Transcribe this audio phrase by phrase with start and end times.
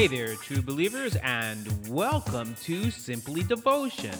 [0.00, 4.14] Hey there, true believers, and welcome to Simply Devotion,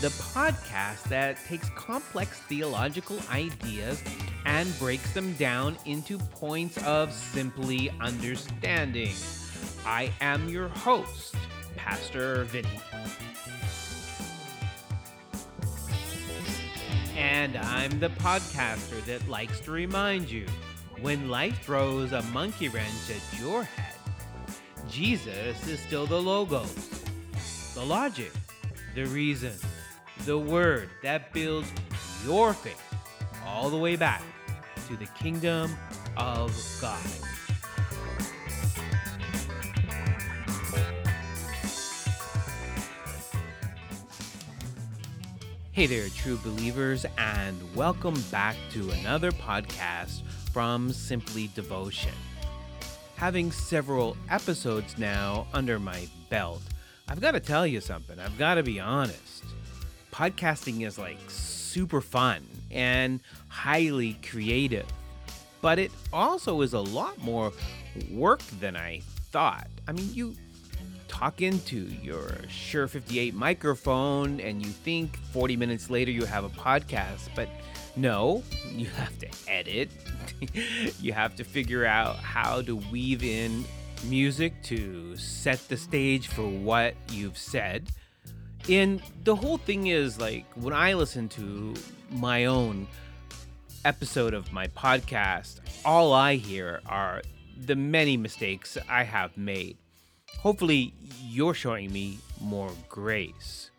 [0.00, 4.02] the podcast that takes complex theological ideas
[4.46, 9.12] and breaks them down into points of simply understanding.
[9.84, 11.34] I am your host,
[11.76, 12.80] Pastor Vinny.
[17.14, 20.46] And I'm the podcaster that likes to remind you
[21.02, 23.85] when life throws a monkey wrench at your head,
[24.96, 26.74] Jesus is still the logos,
[27.74, 28.32] the logic,
[28.94, 29.52] the reason,
[30.24, 31.70] the word that builds
[32.24, 32.82] your faith
[33.44, 34.22] all the way back
[34.88, 35.76] to the kingdom
[36.16, 36.98] of God.
[45.72, 50.22] Hey there, true believers, and welcome back to another podcast
[50.54, 52.14] from Simply Devotion
[53.16, 56.62] having several episodes now under my belt,
[57.08, 58.18] I've got to tell you something.
[58.18, 59.44] I've got to be honest.
[60.12, 64.86] Podcasting is like super fun and highly creative,
[65.62, 67.52] but it also is a lot more
[68.10, 69.68] work than I thought.
[69.88, 70.34] I mean, you
[71.08, 76.48] talk into your Shure 58 microphone and you think 40 minutes later you have a
[76.50, 77.48] podcast, but
[77.96, 79.90] no, you have to edit.
[81.00, 83.64] you have to figure out how to weave in
[84.04, 87.90] music to set the stage for what you've said.
[88.68, 91.74] And the whole thing is like when I listen to
[92.10, 92.86] my own
[93.84, 97.22] episode of my podcast, all I hear are
[97.64, 99.76] the many mistakes I have made.
[100.38, 103.70] Hopefully, you're showing me more grace.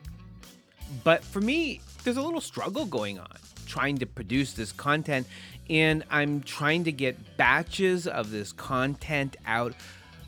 [1.04, 5.28] But for me, there's a little struggle going on trying to produce this content
[5.70, 9.74] and I'm trying to get batches of this content out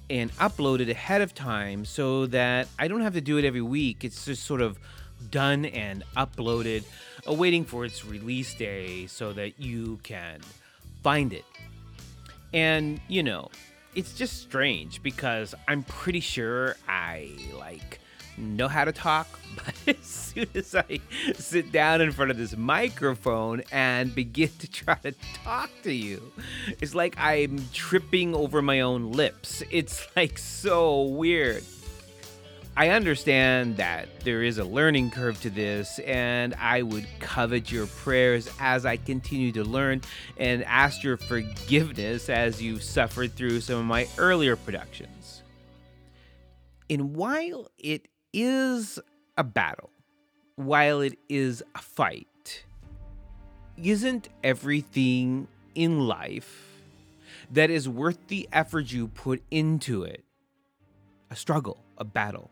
[0.10, 4.04] and uploaded ahead of time so that I don't have to do it every week.
[4.04, 4.78] It's just sort of
[5.32, 6.84] done and uploaded,
[7.26, 10.42] awaiting for its release day so that you can
[11.04, 11.46] find it.
[12.54, 13.50] And, you know,
[13.96, 18.00] it's just strange because I'm pretty sure I like
[18.40, 21.00] know how to talk, but as soon as I
[21.36, 25.14] sit down in front of this microphone and begin to try to
[25.44, 26.32] talk to you,
[26.82, 29.64] it's like I'm tripping over my own lips.
[29.70, 31.64] It's like so weird.
[32.80, 37.88] I understand that there is a learning curve to this, and I would covet your
[37.88, 40.00] prayers as I continue to learn
[40.38, 45.44] and ask your forgiveness as you've suffered through some of my earlier productions.
[46.90, 48.98] And while it is
[49.38, 49.90] a battle,
[50.56, 52.64] while it is a fight,
[53.76, 56.82] isn't everything in life
[57.52, 60.24] that is worth the effort you put into it
[61.30, 62.50] a struggle, a battle,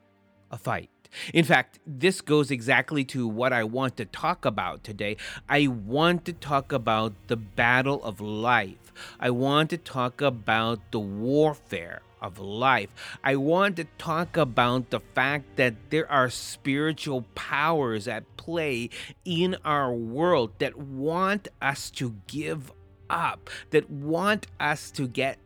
[0.52, 0.90] a fight?
[1.34, 5.18] In fact, this goes exactly to what I want to talk about today.
[5.47, 8.94] I want to talk about the battle of life.
[9.19, 12.90] I want to talk about the warfare of life.
[13.24, 18.90] I want to talk about the fact that there are spiritual powers at play
[19.24, 22.72] in our world that want us to give
[23.09, 25.38] up, that want us to get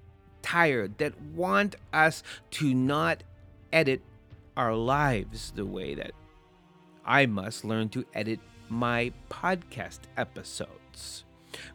[0.42, 3.24] tired, that want us to not
[3.74, 4.02] edit
[4.58, 6.12] our lives the way that
[7.06, 8.40] I must learn to edit
[8.70, 11.24] my podcast episodes.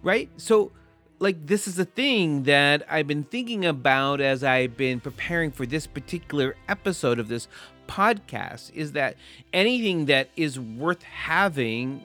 [0.03, 0.31] Right?
[0.37, 0.73] So,
[1.19, 5.65] like this is a thing that I've been thinking about as I've been preparing for
[5.67, 7.49] this particular episode of this
[7.89, 9.17] podcast is that
[9.53, 12.05] anything that is worth having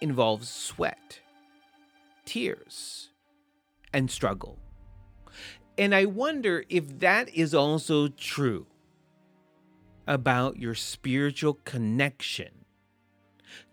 [0.00, 1.20] involves sweat,
[2.24, 3.08] tears,
[3.92, 4.58] and struggle.
[5.76, 8.66] And I wonder if that is also true
[10.08, 12.64] about your spiritual connection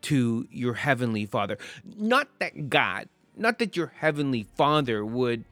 [0.02, 1.58] to your heavenly Father.
[1.84, 5.46] Not that God not that your heavenly Father would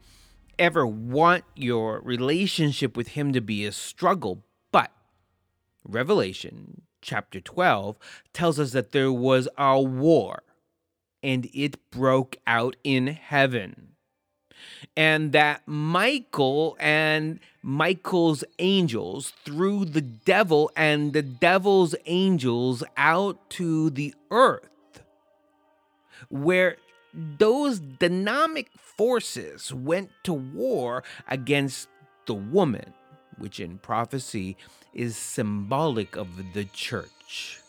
[0.58, 4.90] ever want your relationship with Him to be a struggle, but
[5.86, 7.98] Revelation chapter 12
[8.32, 10.42] tells us that there was a war
[11.22, 13.88] and it broke out in heaven.
[14.96, 23.88] And that Michael and Michael's angels threw the devil and the devil's angels out to
[23.88, 25.00] the earth,
[26.28, 26.76] where
[27.14, 31.88] those dynamic forces went to war against
[32.26, 32.92] the woman,
[33.38, 34.58] which in prophecy
[34.92, 37.60] is symbolic of the church.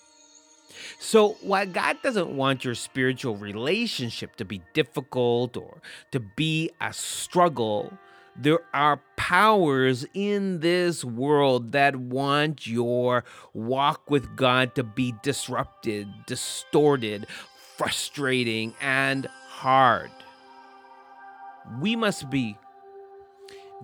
[0.99, 5.81] So, while God doesn't want your spiritual relationship to be difficult or
[6.11, 7.97] to be a struggle,
[8.37, 13.23] There are powers in this world that want your
[13.53, 17.27] walk with God to be disrupted, distorted,
[17.77, 20.11] frustrating, and hard.
[21.79, 22.57] We must be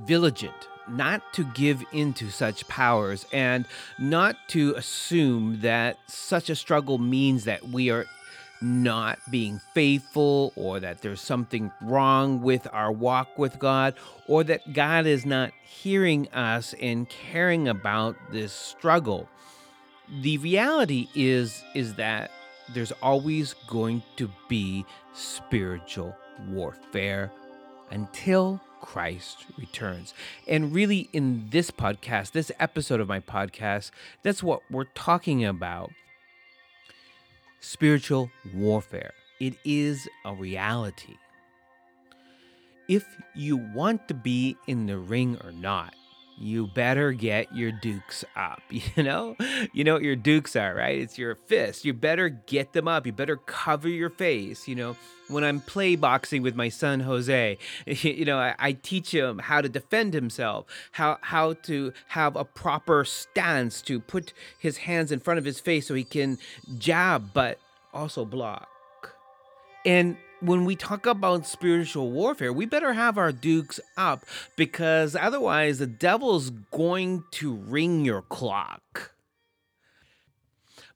[0.06, 3.66] vigilant not to give into such powers and
[3.98, 8.06] not to assume that such a struggle means that we are
[8.62, 13.96] not being faithful or that there's something wrong with our walk with God
[14.28, 19.28] or that God is not hearing us and caring about this struggle.
[20.22, 22.32] The reality is is that
[22.74, 26.16] there's always going to be spiritual
[26.50, 27.32] warfare
[27.90, 30.14] until Christ returns.
[30.48, 33.92] And really, in this podcast, this episode of my podcast,
[34.24, 35.92] that's what we're talking about
[37.62, 39.14] spiritual warfare.
[39.40, 41.16] It is a reality.
[42.90, 43.06] If
[43.36, 45.96] you want to be in the ring or not,
[46.42, 48.62] you better get your dukes up.
[48.72, 49.36] You know,
[49.74, 51.00] you know what your dukes are, right?
[51.00, 51.86] It's your fist.
[51.86, 53.06] You better get them up.
[53.06, 54.68] You better cover your face.
[54.68, 54.96] You know,
[55.28, 59.62] when I'm play boxing with my son Jose, you know, I, I teach him how
[59.62, 65.20] to defend himself, how how to have a proper stance to put his hands in
[65.20, 66.38] front of his face so he can
[66.78, 67.60] jab, but
[67.94, 68.68] also block.
[69.86, 75.80] And when we talk about spiritual warfare, we better have our dukes up because otherwise
[75.80, 79.12] the devil's going to ring your clock.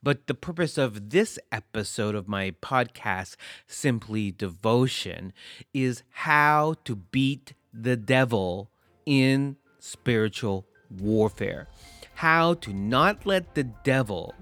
[0.02, 3.36] But the purpose of this episode of my podcast,
[3.68, 5.34] Simply Devotion,
[5.74, 8.70] is how to beat the devil
[9.06, 11.68] in spiritual warfare.
[12.16, 14.34] How to not let the devil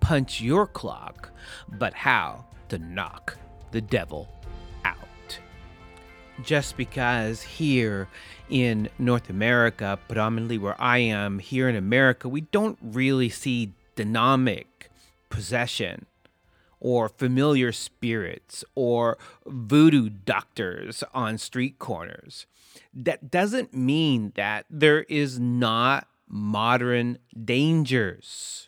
[0.00, 1.30] punch your clock,
[1.78, 3.38] but how to knock
[3.76, 4.26] the devil
[4.86, 5.38] out.
[6.42, 8.08] Just because here
[8.48, 14.88] in North America, predominantly where I am, here in America, we don't really see dynamic
[15.28, 16.06] possession
[16.80, 22.46] or familiar spirits or voodoo doctors on street corners.
[22.94, 28.65] That doesn't mean that there is not modern dangers.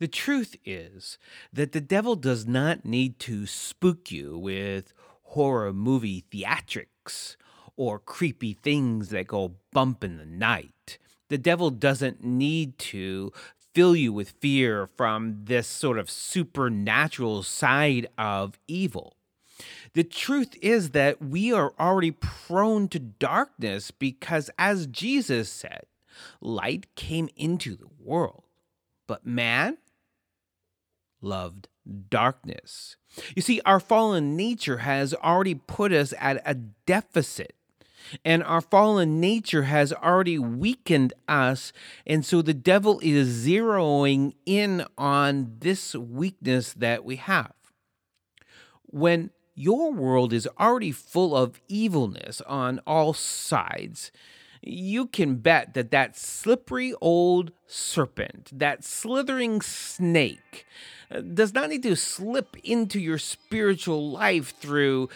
[0.00, 1.18] The truth is
[1.52, 4.92] that the devil does not need to spook you with
[5.22, 7.36] horror movie theatrics
[7.76, 10.98] or creepy things that go bump in the night.
[11.28, 13.32] The devil doesn't need to
[13.74, 19.16] fill you with fear from this sort of supernatural side of evil.
[19.94, 25.86] The truth is that we are already prone to darkness because, as Jesus said,
[26.40, 28.44] light came into the world,
[29.06, 29.78] but man
[31.24, 31.68] loved
[32.08, 32.96] darkness.
[33.34, 37.54] You see, our fallen nature has already put us at a deficit.
[38.24, 41.72] And our fallen nature has already weakened us.
[42.06, 47.54] And so the devil is zeroing in on this weakness that we have.
[48.82, 54.12] When your world is already full of evilness on all sides,
[54.66, 60.66] you can bet that that slippery old serpent, that slithering snake,
[61.10, 65.08] uh, does not need to slip into your spiritual life through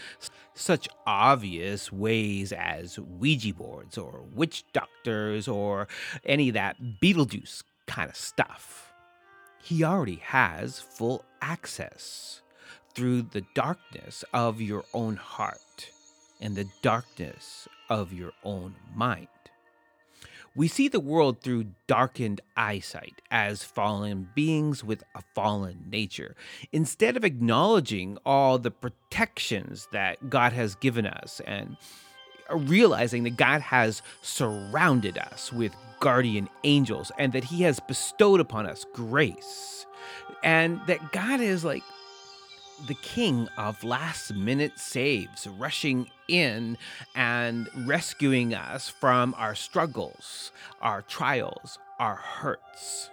[0.54, 5.88] such obvious ways as Ouija boards or witch doctors or
[6.24, 8.92] any of that Beetlejuice kind of stuff.
[9.62, 12.42] He already has full access
[12.94, 15.90] through the darkness of your own heart
[16.40, 19.28] and the darkness of your own mind.
[20.58, 26.34] We see the world through darkened eyesight as fallen beings with a fallen nature,
[26.72, 31.76] instead of acknowledging all the protections that God has given us and
[32.50, 38.40] uh, realizing that God has surrounded us with guardian angels and that He has bestowed
[38.40, 39.86] upon us grace,
[40.42, 41.84] and that God is like
[42.88, 46.78] the king of last minute saves, rushing in
[47.14, 53.10] and rescuing us from our struggles, our trials, our hurts.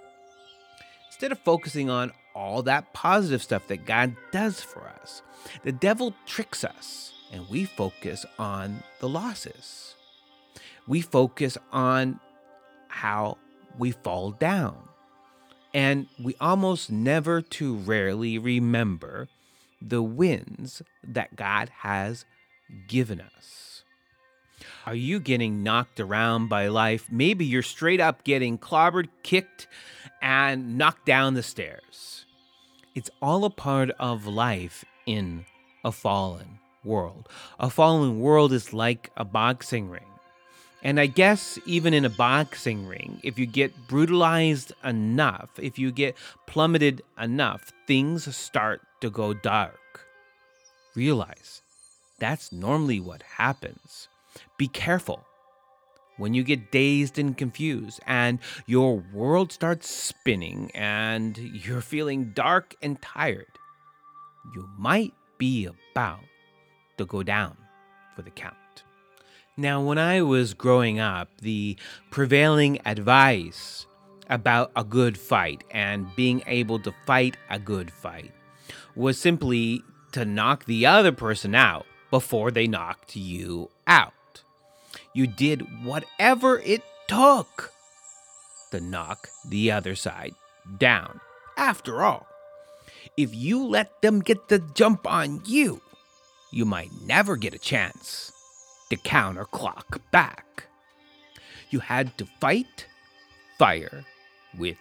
[1.08, 5.22] Instead of focusing on all that positive stuff that God does for us,
[5.64, 9.96] the devil tricks us and we focus on the losses.
[10.88, 12.20] We focus on
[12.88, 13.38] how
[13.78, 14.78] we fall down.
[15.74, 19.28] And we almost never too rarely remember
[19.82, 22.26] the wins that God has
[22.88, 23.84] given us.
[24.86, 27.08] Are you getting knocked around by life?
[27.10, 29.68] Maybe you're straight up getting clobbered, kicked,
[30.22, 32.26] and knocked down the stairs.
[32.94, 35.46] It's all a part of life in
[35.84, 37.28] a fallen world.
[37.60, 40.06] A fallen world is like a boxing ring.
[40.84, 45.92] And I guess even in a boxing ring, if you get brutalized enough, if you
[45.92, 50.06] get plummeted enough, things start to go dark.
[50.94, 51.64] Realize
[52.20, 54.08] that's normally what happens.
[54.58, 55.26] Be careful
[56.18, 62.76] when you get dazed and confused and your world starts spinning and you're feeling dark
[62.82, 63.48] and tired.
[64.54, 66.22] You might be about
[66.98, 67.58] to go down
[68.16, 68.56] for the count.
[69.58, 71.78] Now, when I was growing up, the
[72.12, 73.88] prevailing advice
[74.30, 78.34] about a good fight and being able to fight a good fight
[78.96, 84.42] was simply to knock the other person out before they knocked you out.
[85.14, 87.74] You did whatever it took
[88.72, 90.34] to knock the other side
[90.78, 91.20] down.
[91.58, 92.26] After all,
[93.18, 95.82] if you let them get the jump on you,
[96.54, 98.32] you might never get a chance
[98.90, 100.68] to counterclock back.
[101.70, 102.88] You had to fight
[103.60, 104.06] fire
[104.58, 104.78] with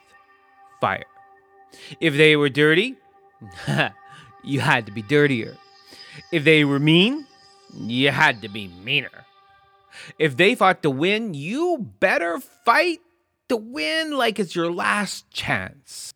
[0.81, 1.11] fire.
[1.99, 2.95] If they were dirty,
[4.45, 5.57] you had to be dirtier.
[6.33, 7.27] If they were mean,
[7.75, 9.25] you had to be meaner.
[10.19, 13.01] If they fought to win, you better fight
[13.49, 16.13] to win like it's your last chance.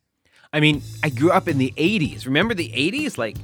[0.51, 2.25] I mean, I grew up in the 80s.
[2.25, 3.19] Remember the 80s?
[3.19, 3.37] Like,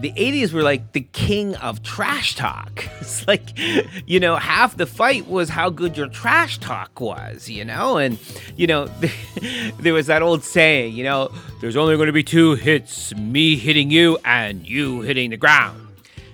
[0.00, 2.84] the 80s were like the king of trash talk.
[3.02, 3.58] It's like,
[4.06, 7.96] you know, half the fight was how good your trash talk was, you know?
[7.96, 8.16] And,
[8.56, 8.86] you know,
[9.80, 13.56] there was that old saying, you know, there's only going to be two hits me
[13.56, 15.81] hitting you and you hitting the ground.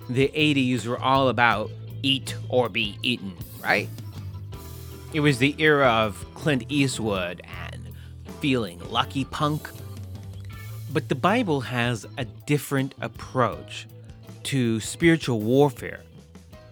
[0.09, 1.69] The 80s were all about
[2.01, 3.89] eat or be eaten, right?
[5.13, 7.89] It was the era of Clint Eastwood and
[8.39, 9.69] feeling lucky punk
[10.91, 13.87] but the Bible has a different approach
[14.43, 16.01] to spiritual warfare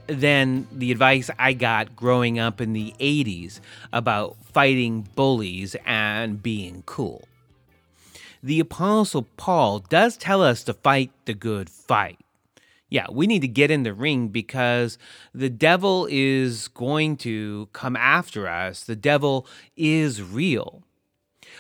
[0.08, 3.60] than the advice I got growing up in the 80s
[3.94, 7.28] about fighting bullies and being cool.
[8.42, 12.20] The Apostle Paul does tell us to fight the good fight.
[12.90, 14.98] Yeah, we need to get in the ring because
[15.34, 18.86] the devil is going to come after us.
[18.86, 20.84] The devil is real.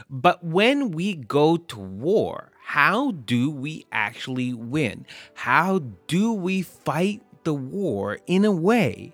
[0.10, 5.05] But when we go to war, how do we actually win?
[5.34, 9.13] How do we fight the war in a way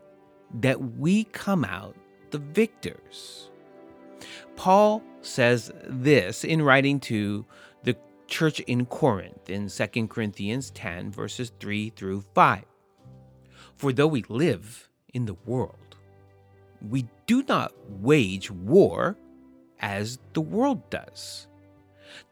[0.60, 1.96] that we come out
[2.32, 3.50] the victors?
[4.56, 7.46] Paul says this in writing to
[8.28, 12.64] church in Corinth in 2 Corinthians 10, verses 3 through 5.
[13.76, 15.96] For though we live in the world,
[16.90, 19.18] we do not wage war
[19.80, 21.48] as the world does.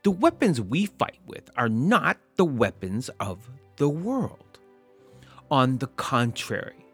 [0.04, 4.60] The weapons we fight with are not the weapons of the world.
[5.50, 6.86] On the contrary,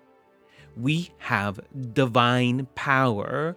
[0.75, 1.59] we have
[1.93, 3.55] divine power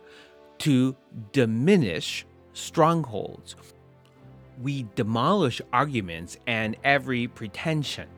[0.59, 0.97] to
[1.33, 3.57] diminish strongholds.
[4.62, 8.09] We demolish arguments and every pretension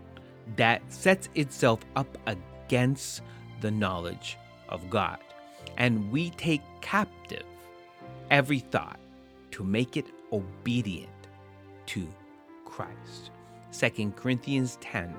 [0.56, 3.22] that sets itself up against
[3.60, 5.18] the knowledge of God.
[5.76, 7.44] And we take captive
[8.30, 8.98] every thought
[9.52, 11.10] to make it obedient
[11.86, 12.08] to
[12.64, 13.30] Christ.
[13.72, 15.14] 2 Corinthians 10,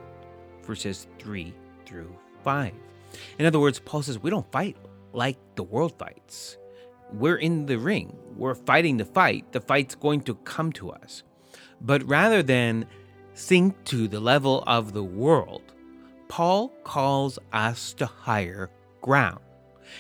[0.63, 1.53] verses 3
[1.86, 2.13] through
[2.44, 2.74] 5.
[3.39, 4.75] In other words, Paul says we don't fight
[5.13, 6.58] like the world fights.
[7.12, 11.24] We're in the ring, we're fighting the fight, the fight's going to come to us.
[11.82, 12.86] But rather than
[13.34, 15.74] sink to the level of the world,
[16.28, 18.70] Paul calls us to higher
[19.02, 19.40] ground.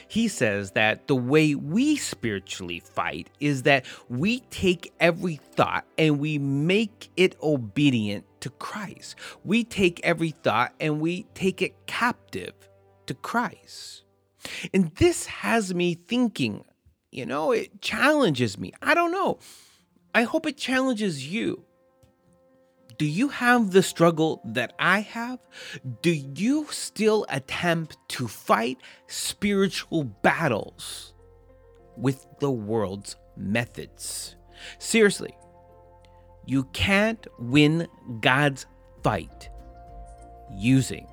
[0.07, 6.19] He says that the way we spiritually fight is that we take every thought and
[6.19, 9.15] we make it obedient to Christ.
[9.43, 12.53] We take every thought and we take it captive
[13.07, 14.03] to Christ.
[14.73, 16.63] And this has me thinking,
[17.13, 18.73] you know, it challenges me.
[18.81, 19.37] I don't know.
[20.15, 21.63] I hope it challenges you.
[22.97, 25.39] Do you have the struggle that I have?
[26.01, 31.13] Do you still attempt to fight spiritual battles
[31.97, 34.35] with the world's methods?
[34.79, 35.35] Seriously,
[36.45, 37.87] you can't win
[38.21, 38.65] God's
[39.03, 39.49] fight
[40.51, 41.07] using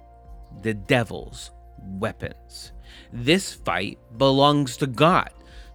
[0.62, 2.72] the devil's weapons.
[3.12, 5.30] This fight belongs to God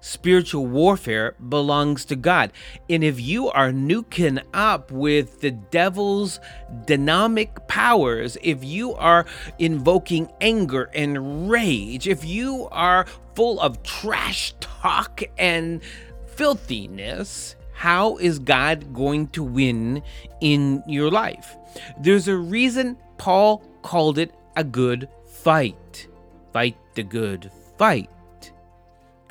[0.05, 2.53] spiritual warfare belongs to God.
[2.87, 6.39] And if you are nuking up with the devil's
[6.85, 9.25] dynamic powers, if you are
[9.57, 15.81] invoking anger and rage, if you are full of trash talk and
[16.27, 20.03] filthiness, how is God going to win
[20.39, 21.55] in your life?
[21.99, 26.07] There's a reason Paul called it a good fight.
[26.53, 28.09] Fight the good fight.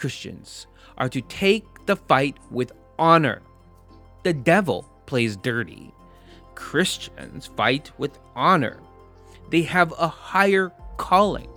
[0.04, 0.66] Christians
[0.98, 3.40] are to take the fight with honor.
[4.22, 5.94] The devil plays dirty.
[6.54, 8.80] Christians fight with honor.
[9.48, 11.48] They have a higher calling.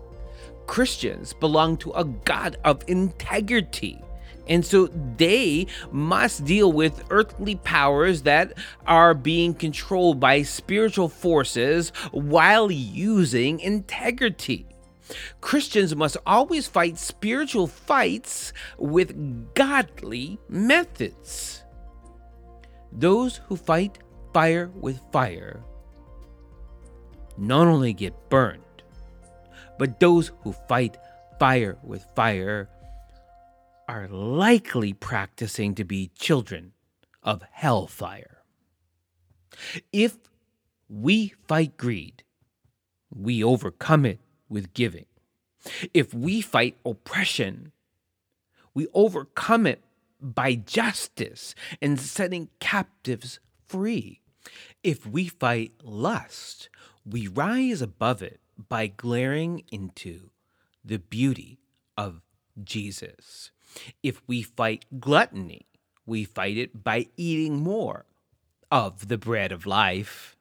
[0.66, 4.02] Christians belong to a God of integrity.
[4.48, 4.88] And so
[5.18, 8.54] they must deal with earthly powers that
[8.86, 14.67] are being controlled by spiritual forces while using integrity.
[15.42, 21.64] Christians must always fight spiritual fights with godly methods.
[22.92, 24.00] Those who fight
[24.34, 25.64] fire with fire
[27.38, 28.64] not only get burned,
[29.78, 30.98] but those who fight
[31.40, 32.70] fire with fire
[33.88, 36.74] are likely practicing to be children
[37.24, 38.44] of hellfire.
[39.94, 40.18] If
[40.90, 42.24] we fight greed,
[43.14, 45.06] we overcome it with giving.
[45.94, 47.72] If we fight oppression,
[48.74, 49.82] we overcome it
[50.22, 54.22] by justice and setting captives free.
[54.84, 56.70] If we fight lust,
[57.06, 58.40] we rise above it
[58.70, 60.30] by glaring into
[60.84, 61.60] the beauty
[61.98, 62.22] of
[62.64, 63.52] Jesus.
[64.02, 65.68] If we fight gluttony,
[66.06, 68.06] we fight it by eating more
[68.72, 70.36] of the bread of life.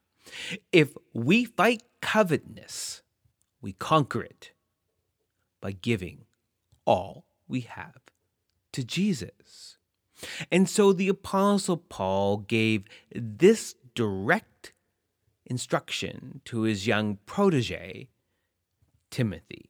[0.72, 3.02] If we fight covetousness,
[3.66, 4.52] we conquer it
[5.60, 6.26] by giving
[6.84, 7.98] all we have
[8.72, 9.76] to Jesus.
[10.52, 14.72] And so the Apostle Paul gave this direct
[15.44, 18.06] instruction to his young protege,
[19.10, 19.68] Timothy,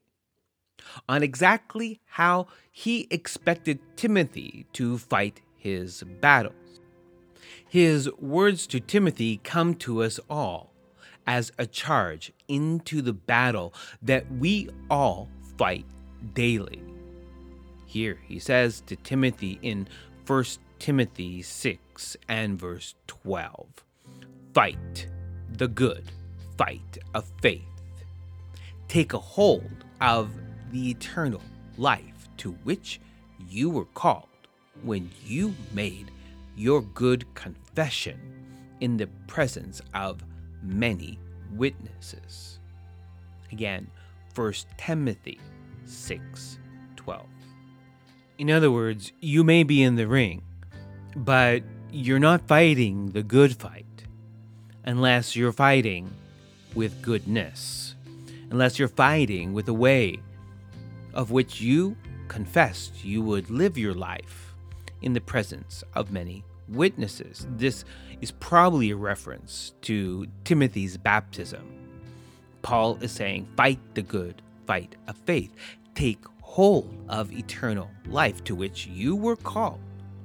[1.09, 6.81] on exactly how he expected Timothy to fight his battles.
[7.67, 10.75] His words to Timothy come to us all
[11.26, 15.87] as a charge into the battle that we all fight
[16.35, 16.83] daily.
[17.87, 19.88] Here he says to Timothy in
[20.26, 20.45] 1
[20.78, 23.67] Timothy 6 and verse 12
[24.52, 25.08] Fight
[25.52, 26.04] the good
[26.56, 27.62] fight of faith.
[28.89, 30.30] Take a hold of
[30.71, 31.43] the eternal
[31.76, 33.00] life to which
[33.49, 34.28] you were called
[34.82, 36.10] when you made
[36.56, 38.19] your good confession
[38.80, 40.23] in the presence of
[40.67, 41.19] many
[41.52, 42.59] witnesses.
[43.52, 43.89] Again,
[44.35, 45.41] 1 Timothy
[45.85, 46.59] 6
[46.97, 47.26] 12.
[48.39, 50.43] In other words, you may be in the ring,
[51.15, 53.87] but you're not fighting the good fight
[54.85, 56.11] unless you're fighting
[56.75, 57.95] with goodness,
[58.50, 60.21] unless you're fighting with a way
[61.15, 61.97] of which you
[62.29, 64.55] confessed you would live your life
[65.02, 67.47] in the presence of many witnesses.
[67.50, 67.85] This
[68.21, 71.73] is probably a reference to Timothy's baptism.
[72.63, 75.55] Paul is saying, Fight the good fight of faith.
[75.95, 79.81] Take hold of eternal life to which you were called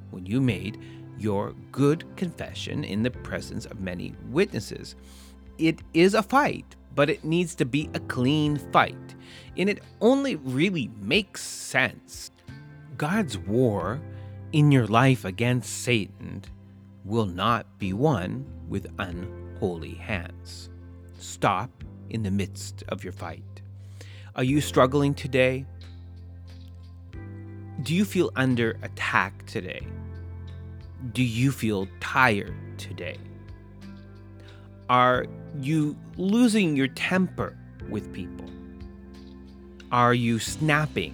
[0.10, 0.80] when you made
[1.18, 4.96] your good confession in the presence of many witnesses.
[5.58, 9.16] It is a fight, but it needs to be a clean fight.
[9.56, 12.32] And it only really makes sense.
[12.98, 14.02] God's war
[14.52, 16.44] in your life against Satan
[17.06, 20.70] will not be won with unholy hands.
[21.18, 21.70] Stop
[22.10, 23.62] in the midst of your fight.
[24.36, 25.66] Are you struggling today?
[27.84, 29.86] Do you feel under attack today?
[31.14, 33.18] Do you feel tired today?
[34.90, 35.26] Are
[35.60, 37.58] you losing your temper
[37.90, 38.46] with people?
[39.92, 41.14] Are you snapping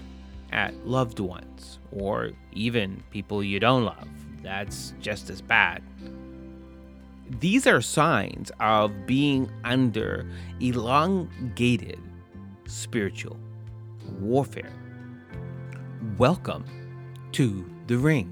[0.51, 4.16] at loved ones or even people you don't love?
[4.47, 5.83] That's just as bad.
[7.41, 10.25] These are signs of being under
[10.61, 11.99] elongated
[12.65, 13.37] spiritual
[14.21, 14.71] warfare.
[16.17, 16.63] Welcome
[17.33, 18.31] to the ring.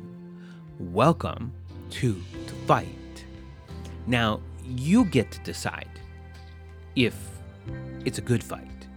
[0.80, 1.52] Welcome
[1.90, 2.14] to
[2.48, 3.26] the fight.
[4.08, 6.00] Now, you get to decide
[6.96, 7.18] if
[8.06, 8.88] it's a good fight.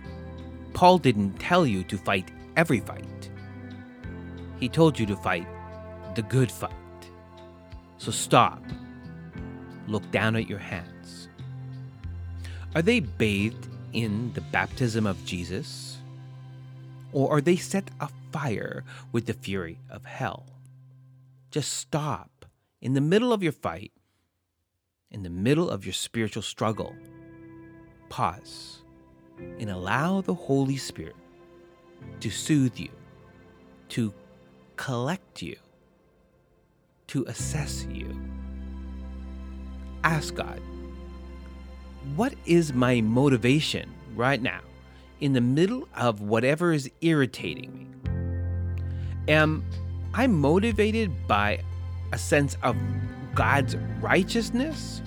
[0.73, 3.29] Paul didn't tell you to fight every fight,
[4.61, 5.49] he told you to fight
[6.15, 6.71] the good fight.
[7.99, 8.63] So stop,
[9.87, 11.29] look down at your hands.
[12.75, 15.99] Are they bathed in the baptism of Jesus?
[17.13, 20.47] Or are they set afire with the fury of hell?
[21.51, 22.45] Just stop
[22.81, 23.93] in the middle of your fight,
[25.11, 26.95] in the middle of your spiritual struggle.
[28.09, 28.83] Pause
[29.59, 31.17] and allow the Holy Spirit
[32.21, 32.91] to soothe you,
[33.89, 34.13] to
[34.77, 35.57] collect you,
[37.09, 38.15] to assess you.
[40.05, 40.61] Ask God,
[42.17, 44.61] what is my motivation right now
[45.21, 48.13] in the middle of whatever is irritating me?
[49.27, 49.65] Am
[50.15, 51.63] I motivated by
[52.13, 52.77] a sense of
[53.35, 55.03] God's righteousness?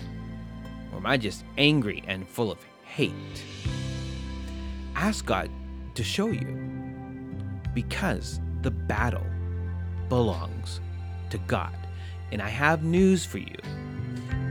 [0.91, 3.43] Or am I just angry and full of hate?
[4.95, 5.49] Ask God
[5.95, 6.57] to show you
[7.73, 9.25] because the battle
[10.09, 10.81] belongs
[11.31, 11.80] to God.
[12.31, 13.57] And I have news for you.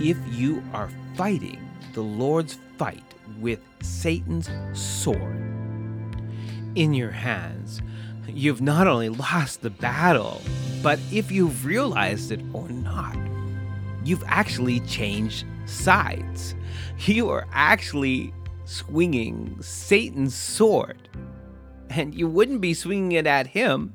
[0.00, 1.60] If you are fighting
[1.92, 3.02] the Lord's fight
[3.40, 5.36] with Satan's sword
[6.74, 7.82] in your hands,
[8.28, 10.40] you've not only lost the battle,
[10.82, 13.16] but if you've realized it or not,
[14.04, 16.54] you've actually changed sides.
[16.98, 18.32] You are actually
[18.64, 21.08] swinging Satan's sword.
[21.88, 23.92] And you wouldn't be swinging it at him.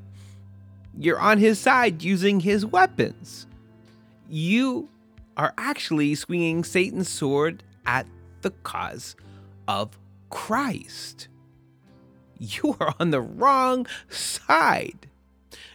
[0.98, 3.48] You're on his side using his weapons.
[4.30, 4.90] You
[5.38, 8.08] are actually swinging Satan's sword at
[8.42, 9.16] the cause
[9.68, 9.98] of
[10.30, 11.28] Christ.
[12.38, 15.08] You are on the wrong side.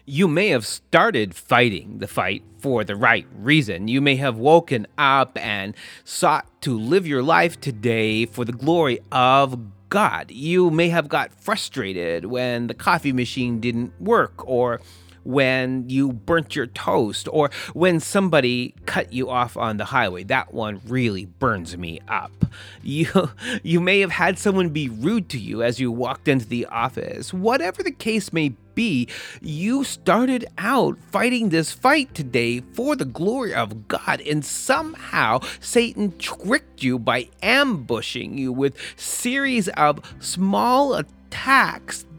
[0.04, 3.88] You may have started fighting the fight for the right reason.
[3.88, 8.98] You may have woken up and sought to live your life today for the glory
[9.12, 9.58] of
[9.88, 10.30] God.
[10.30, 14.80] You may have got frustrated when the coffee machine didn't work or
[15.24, 20.24] when you burnt your toast or when somebody cut you off on the highway.
[20.24, 22.32] That one really burns me up.
[22.82, 23.30] You
[23.62, 27.32] you may have had someone be rude to you as you walked into the office.
[27.32, 29.06] Whatever the case may be,
[29.40, 36.16] you started out fighting this fight today for the glory of God and somehow Satan
[36.18, 41.19] tricked you by ambushing you with series of small attacks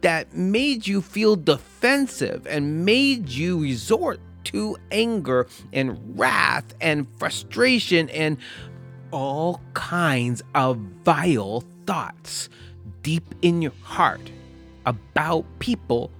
[0.02, 8.10] that made you feel defensive and made you resort to anger and wrath and frustration
[8.10, 8.38] and
[9.12, 12.50] all kinds of vile thoughts
[13.04, 14.32] deep in your heart
[14.86, 16.12] about people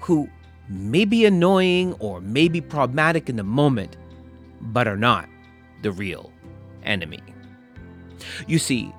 [0.00, 0.28] who
[0.68, 3.96] may be annoying or may be problematic in the moment,
[4.60, 5.28] but are not
[5.82, 6.32] the real
[6.84, 7.20] enemy.
[8.46, 8.92] You see,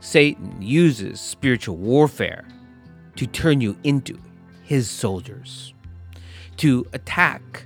[0.00, 2.44] Satan uses spiritual warfare
[3.16, 4.18] to turn you into
[4.62, 5.74] his soldiers,
[6.58, 7.64] to attack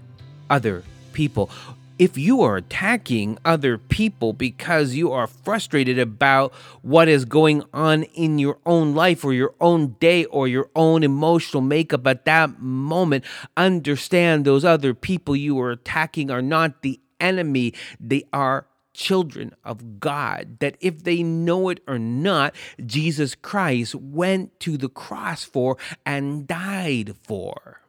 [0.48, 1.50] other people.
[1.98, 8.04] If you are attacking other people because you are frustrated about what is going on
[8.04, 12.60] in your own life or your own day or your own emotional makeup at that
[12.60, 13.24] moment,
[13.56, 20.00] understand those other people you are attacking are not the enemy, they are children of
[20.00, 25.76] God, that if they know it or not, Jesus Christ went to the cross for
[26.04, 27.80] and died for.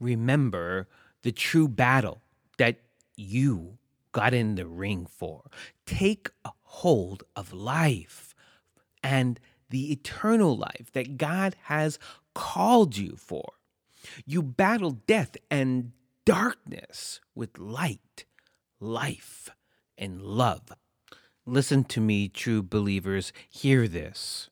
[0.00, 0.88] Remember
[1.22, 2.20] the true battle
[2.58, 2.76] that
[3.16, 3.78] you
[4.12, 5.50] got in the ring for.
[5.86, 8.34] Take a hold of life
[9.02, 11.98] and the eternal life that God has
[12.34, 13.52] called you for.
[14.24, 15.92] You battle death and
[16.24, 18.24] darkness with light,
[18.80, 19.50] life,
[19.98, 20.72] and love.
[21.44, 23.32] Listen to me, true believers.
[23.48, 24.50] Hear this.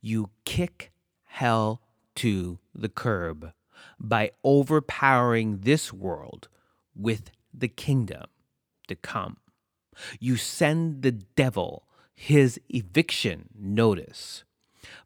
[0.00, 0.92] You kick
[1.24, 1.82] hell
[2.16, 3.52] to the curb
[3.98, 6.48] by overpowering this world
[6.94, 8.24] with the kingdom
[8.88, 9.38] to come.
[10.18, 14.44] You send the devil his eviction notice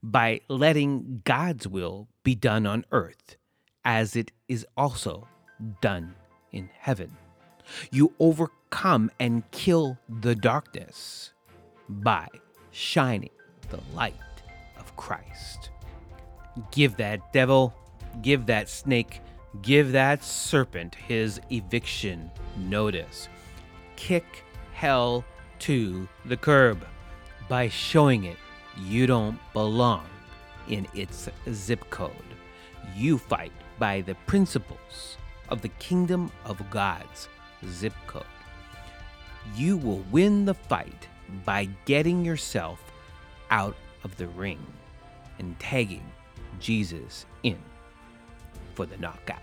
[0.03, 3.37] by letting God's will be done on earth
[3.85, 5.29] as it is also
[5.81, 6.15] done
[6.53, 7.17] in heaven.
[7.91, 11.33] You overcome and kill the darkness
[11.89, 12.29] by
[12.71, 13.31] shining
[13.71, 14.15] the light
[14.79, 15.71] of Christ.
[16.71, 17.75] Give that devil,
[18.23, 19.21] give that snake,
[19.63, 23.29] give that serpent his eviction notice.
[23.97, 25.25] Kick hell
[25.61, 26.87] to the curb
[27.49, 28.37] by showing it
[28.79, 30.07] you don't belong
[30.69, 32.13] in its zip code.
[32.95, 35.17] You fight by the principles
[35.49, 37.29] of the kingdom of God's
[37.67, 38.25] zip code.
[39.57, 41.09] You will win the fight
[41.45, 42.81] by getting yourself
[43.51, 44.65] out of the ring
[45.39, 46.05] and tagging
[46.61, 47.59] Jesus in
[48.75, 49.39] for the knockout.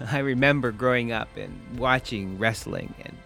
[0.10, 3.16] I remember growing up and watching wrestling and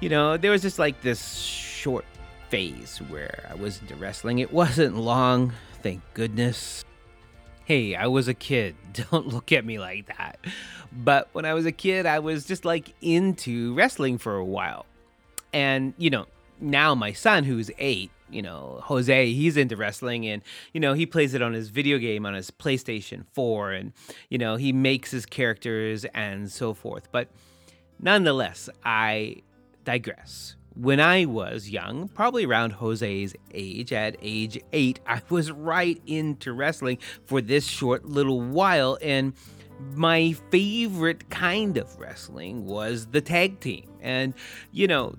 [0.00, 2.04] you know, there was just like this short
[2.50, 4.40] phase where I was into wrestling.
[4.40, 6.84] It wasn't long, thank goodness.
[7.64, 8.76] Hey, I was a kid.
[9.10, 10.38] Don't look at me like that.
[10.92, 14.86] But when I was a kid, I was just like into wrestling for a while.
[15.52, 16.26] And, you know,
[16.60, 21.06] now my son, who's eight, you know, Jose, he's into wrestling and, you know, he
[21.06, 23.92] plays it on his video game on his PlayStation 4 and,
[24.28, 27.10] you know, he makes his characters and so forth.
[27.12, 27.28] But
[28.00, 29.36] nonetheless, I
[29.84, 30.56] digress.
[30.74, 36.52] When I was young, probably around Jose's age, at age eight, I was right into
[36.52, 38.98] wrestling for this short little while.
[39.00, 39.34] And
[39.94, 43.88] my favorite kind of wrestling was the tag team.
[44.00, 44.34] And,
[44.72, 45.14] you know,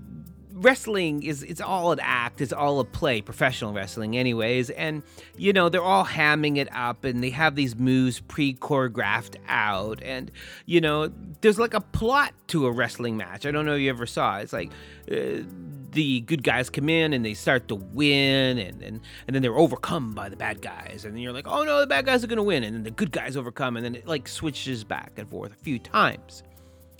[0.55, 4.69] wrestling is it's all an act, it's all a play, professional wrestling anyways.
[4.71, 5.03] And
[5.37, 10.31] you know, they're all hamming it up and they have these moves pre-choreographed out and
[10.65, 13.45] you know, there's like a plot to a wrestling match.
[13.45, 14.39] I don't know if you ever saw.
[14.39, 14.43] It.
[14.43, 14.71] It's like
[15.11, 15.43] uh,
[15.91, 19.57] the good guys come in and they start to win and, and and then they're
[19.57, 22.27] overcome by the bad guys and then you're like, "Oh no, the bad guys are
[22.27, 25.13] going to win." And then the good guys overcome and then it like switches back
[25.17, 26.43] and forth a few times.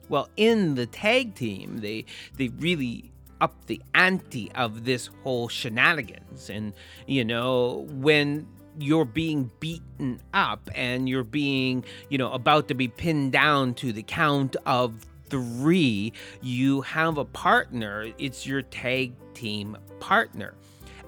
[0.07, 2.05] Well, in the tag team, they
[2.37, 6.49] they really up the ante of this whole shenanigans.
[6.49, 6.73] And,
[7.07, 12.87] you know, when you're being beaten up and you're being, you know, about to be
[12.87, 18.07] pinned down to the count of three, you have a partner.
[18.17, 20.53] It's your tag team partner.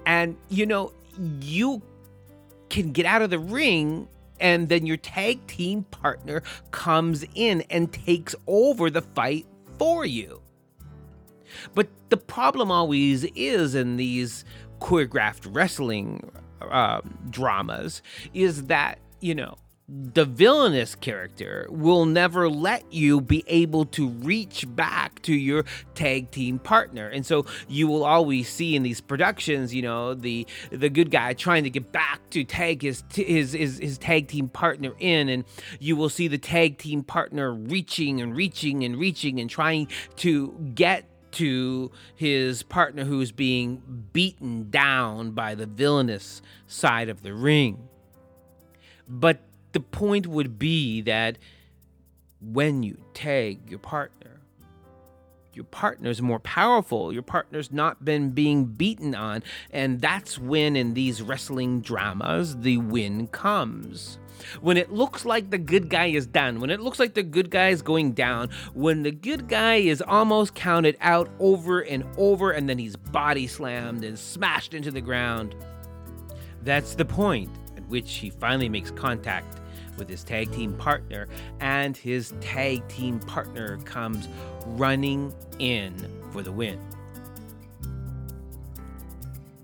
[0.06, 0.92] And, you know,
[1.40, 1.82] you
[2.70, 4.08] can get out of the ring
[4.40, 9.46] and then your tag team partner comes in and takes over the fight
[9.78, 10.40] for you.
[11.74, 14.44] But the problem always is in these
[14.80, 16.30] choreographed wrestling
[16.62, 18.02] uh, dramas
[18.34, 19.56] is that, you know,
[19.90, 26.30] the villainous character will never let you be able to reach back to your tag
[26.30, 27.08] team partner.
[27.08, 31.32] And so you will always see in these productions you know the the good guy
[31.32, 35.44] trying to get back to tag his his his, his tag team partner in and
[35.80, 40.52] you will see the tag team partner reaching and reaching and reaching and trying to
[40.74, 47.88] get to his partner who's being beaten down by the villainous side of the ring.
[49.08, 49.40] But
[49.72, 51.38] the point would be that
[52.40, 54.40] when you tag your partner,
[55.58, 57.12] your partner's more powerful.
[57.12, 59.42] Your partner's not been being beaten on.
[59.72, 64.18] And that's when, in these wrestling dramas, the win comes.
[64.60, 67.50] When it looks like the good guy is done, when it looks like the good
[67.50, 72.50] guy is going down, when the good guy is almost counted out over and over,
[72.50, 75.54] and then he's body slammed and smashed into the ground,
[76.62, 79.60] that's the point at which he finally makes contact
[79.96, 81.26] with his tag team partner,
[81.60, 84.28] and his tag team partner comes
[84.66, 85.94] running in
[86.30, 86.78] for the win.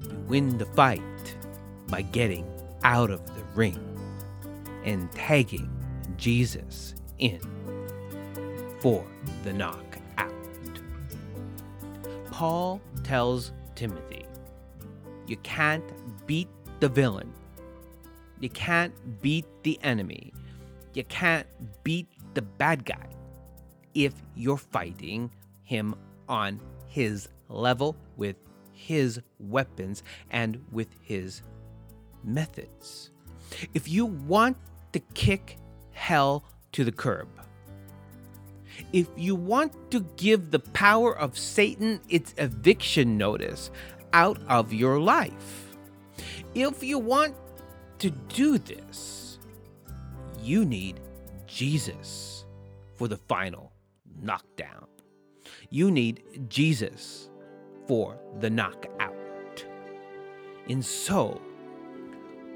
[0.03, 1.03] You win the fight
[1.89, 2.45] by getting
[2.83, 3.94] out of the ring
[4.85, 5.71] and tagging
[6.17, 7.41] Jesus in
[8.81, 9.05] for
[9.43, 10.33] the knockout.
[12.31, 14.27] Paul tells Timothy,
[15.27, 15.85] You can't
[16.27, 16.49] beat
[16.81, 17.33] the villain
[18.45, 18.93] you can't
[19.23, 20.33] beat the enemy.
[20.93, 21.47] You can't
[21.83, 23.09] beat the bad guy
[23.95, 25.31] if you're fighting
[25.63, 25.95] him
[26.29, 28.37] on his level with
[28.73, 31.41] his weapons and with his
[32.23, 33.13] methods.
[33.73, 34.59] If you want
[34.95, 35.59] to kick
[35.91, 37.29] hell to the curb,
[38.93, 43.71] if you want to give the power of Satan its eviction notice
[44.13, 45.77] out of your life,
[46.55, 47.35] if you want
[47.99, 49.41] to do this,
[50.41, 51.01] you need
[51.49, 52.45] Jesus
[52.95, 53.73] for the final
[54.23, 54.87] knockdown.
[55.71, 57.31] You need Jesus
[57.89, 59.65] for the knockout.
[60.69, 61.41] And so,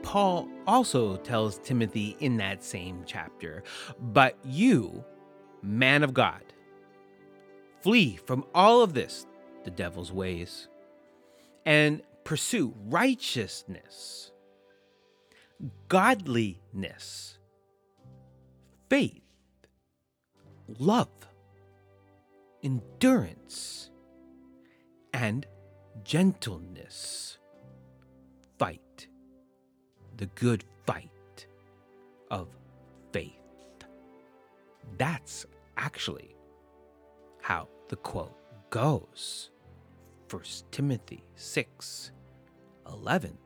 [0.02, 3.62] Paul also tells Timothy in that same chapter,
[4.00, 5.04] but you,
[5.62, 6.42] man of God,
[7.82, 9.26] flee from all of this,
[9.64, 10.68] the devil's ways,
[11.66, 14.32] and pursue righteousness
[15.88, 17.38] godliness,
[18.88, 19.22] faith,
[20.78, 21.08] love,
[22.62, 23.90] endurance,
[25.12, 25.46] and
[26.04, 27.38] gentleness.
[28.58, 28.82] Fight
[30.18, 31.46] the good fight
[32.30, 32.48] of
[33.12, 33.32] faith.
[34.98, 36.34] That's actually
[37.40, 38.36] how the quote
[38.70, 39.50] goes.
[40.30, 42.10] 1 Timothy 6
[42.86, 43.38] 11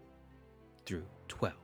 [0.84, 1.54] through 12.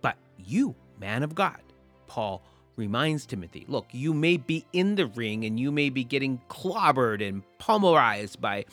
[0.00, 1.60] But you, man of God,
[2.06, 2.42] Paul
[2.76, 7.26] reminds Timothy, look, you may be in the ring and you may be getting clobbered
[7.26, 8.66] and pulverized by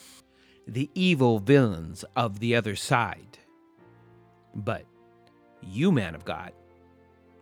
[0.66, 3.38] the evil villains of the other side.
[4.54, 4.84] But
[5.66, 6.52] you, man of God,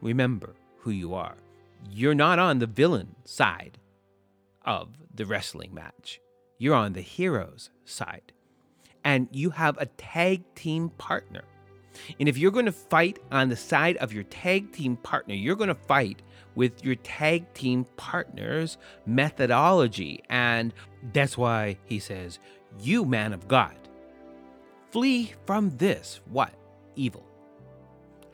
[0.01, 1.37] remember who you are.
[1.91, 3.79] You're not on the villain side
[4.65, 6.21] of the wrestling match,
[6.59, 8.33] you're on the hero's side.
[9.07, 11.43] And you have a tag team partner
[12.19, 15.57] and if you're going to fight on the side of your tag team partner, you're
[15.57, 16.23] going to fight
[16.55, 20.23] with your tag team partner's methodology.
[20.29, 20.73] And
[21.13, 22.39] that's why he says,
[22.81, 23.77] you man of God,
[24.91, 26.55] flee from this what?
[26.97, 27.27] Evil.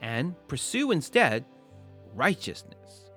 [0.01, 1.45] And pursue instead
[2.13, 3.11] righteousness,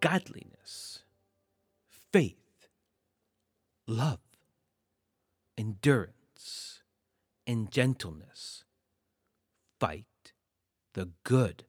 [0.00, 1.04] godliness,
[2.12, 2.68] faith,
[3.86, 4.20] love,
[5.56, 6.82] endurance,
[7.46, 8.64] and gentleness.
[9.78, 10.04] Fight
[10.92, 11.64] the good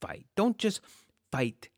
[0.00, 0.26] fight.
[0.36, 0.80] Don't just
[1.30, 1.68] fight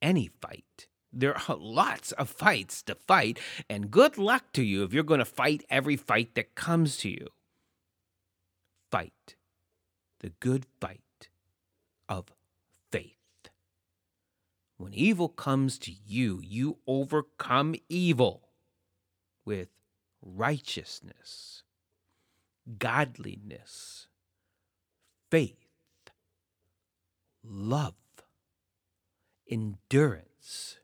[0.00, 0.88] any fight.
[1.12, 5.18] There are lots of fights to fight, and good luck to you if you're going
[5.18, 7.28] to fight every fight that comes to you.
[8.90, 9.36] Fight
[10.20, 11.28] the good fight
[12.08, 12.32] of
[12.90, 13.16] faith.
[14.76, 18.48] When evil comes to you, you overcome evil
[19.44, 19.68] with
[20.22, 21.62] righteousness,
[22.78, 24.08] godliness,
[25.30, 25.56] faith,
[27.44, 27.94] love,
[29.50, 30.78] endurance,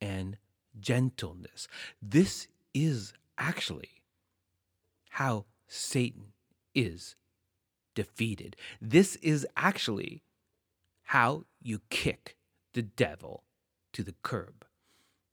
[0.00, 0.36] and
[0.80, 1.68] gentleness.
[2.00, 4.02] This is actually
[5.10, 6.32] how Satan
[6.74, 7.16] is
[7.94, 8.56] defeated.
[8.80, 10.22] This is actually
[11.04, 12.36] how you kick
[12.74, 13.44] the devil
[13.92, 14.64] to the curb.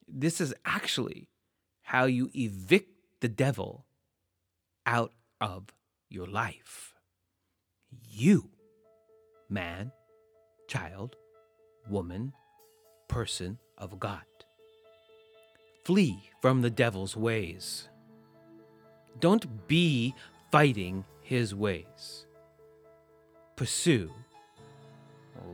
[0.07, 1.29] This is actually
[1.83, 2.91] how you evict
[3.21, 3.85] the devil
[4.85, 5.67] out of
[6.09, 6.93] your life.
[8.09, 8.49] You,
[9.49, 9.91] man,
[10.67, 11.15] child,
[11.89, 12.33] woman,
[13.07, 14.23] person of God.
[15.83, 17.89] Flee from the devil's ways.
[19.19, 20.13] Don't be
[20.51, 22.25] fighting his ways.
[23.59, 24.09] Pursue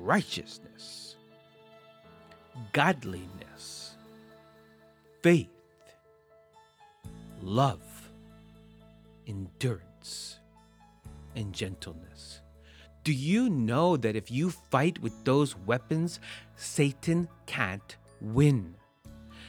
[0.04, 1.16] righteousness,
[2.72, 3.96] godliness,
[5.24, 5.50] faith,
[7.42, 7.82] love,
[9.26, 10.38] endurance,
[11.36, 12.42] and gentleness.
[13.04, 16.20] Do you know that if you fight with those weapons,
[16.58, 18.76] Satan can't win?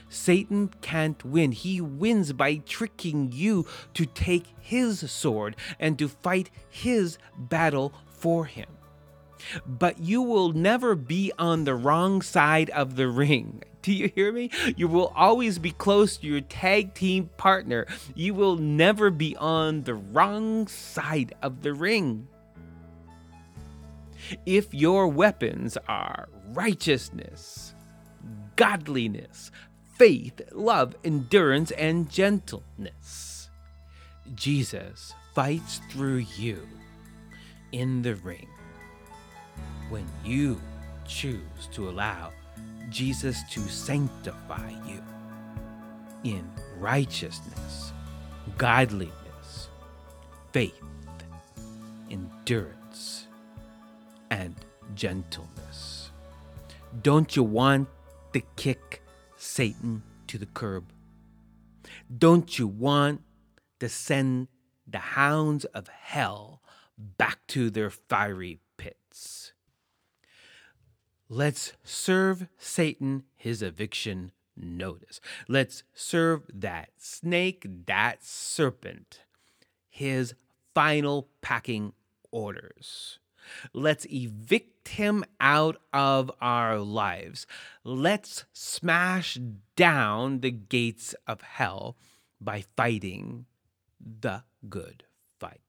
[0.09, 1.51] Satan can't win.
[1.51, 8.45] He wins by tricking you to take his sword and to fight his battle for
[8.45, 8.67] him.
[9.65, 13.63] But you will never be on the wrong side of the ring.
[13.81, 14.49] Do you hear me?
[14.75, 17.85] You will always be close to your tag team partner.
[18.15, 22.27] You will never be on the wrong side of the ring.
[24.45, 27.75] If your weapons are righteousness,
[28.57, 29.51] godliness,
[29.97, 33.49] faith, love, endurance, and gentleness.
[34.35, 36.67] Jesus fights through you
[37.71, 38.47] in the ring
[39.89, 40.61] when you
[41.07, 42.31] choose to allow
[42.89, 45.01] Jesus to sanctify you
[46.23, 47.91] in righteousness,
[48.57, 49.69] godliness,
[50.51, 50.79] faith,
[52.11, 53.27] endurance,
[54.29, 54.55] and
[54.93, 56.11] gentleness.
[57.01, 57.87] Don't you want
[58.33, 59.01] to kick
[59.37, 60.91] Satan to the curb?
[62.15, 63.21] Don't you want
[63.79, 64.47] to send
[64.87, 66.61] the hounds of hell
[66.97, 69.53] back to their fiery pits?
[71.29, 75.19] Let's serve Satan his eviction notice.
[75.47, 79.21] Let's serve that snake, that serpent,
[79.89, 80.33] his
[80.73, 81.93] final packing
[82.31, 83.19] orders.
[83.73, 87.45] Let's evict him out of our lives.
[87.83, 89.37] Let's smash
[89.75, 91.97] down the gates of hell
[92.39, 93.45] by fighting
[93.99, 95.03] the good
[95.39, 95.61] fight.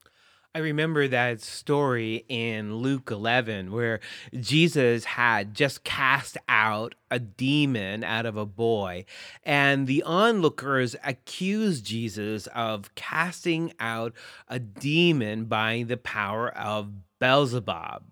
[0.55, 4.01] I remember that story in Luke 11 where
[4.35, 9.05] Jesus had just cast out a demon out of a boy,
[9.45, 14.14] and the onlookers accused Jesus of casting out
[14.49, 18.02] a demon by the power of Beelzebub.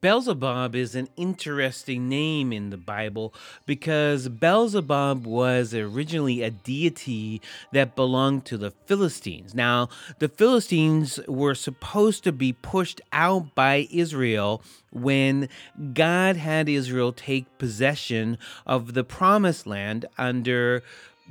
[0.00, 3.34] Beelzebub is an interesting name in the Bible
[3.66, 7.42] because Beelzebub was originally a deity
[7.72, 9.54] that belonged to the Philistines.
[9.54, 15.50] Now, the Philistines were supposed to be pushed out by Israel when
[15.92, 20.82] God had Israel take possession of the promised land under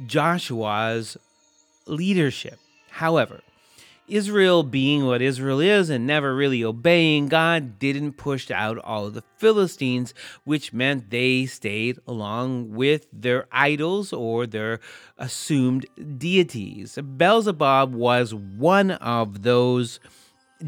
[0.06, 1.18] Joshua's
[1.88, 2.60] leadership.
[2.92, 3.42] However,
[4.08, 9.14] Israel being what Israel is and never really obeying God didn't push out all of
[9.14, 14.80] the Philistines, which meant they stayed along with their idols or their
[15.18, 15.86] assumed
[16.18, 16.98] deities.
[17.18, 20.00] Beelzebub was one of those